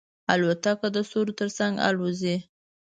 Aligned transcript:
الوتکه 0.33 0.87
د 0.95 0.97
ستورو 1.07 1.33
تر 1.39 1.49
څنګ 1.57 1.73
الوزي. 1.87 2.35